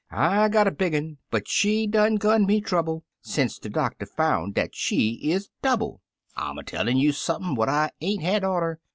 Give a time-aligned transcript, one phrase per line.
[0.09, 4.55] "I got a big un, but she done gun me trouble Sence de doctor found
[4.55, 6.01] dat she is double;
[6.35, 8.79] I'm a tellin' you sump'n what I ain't had oughter.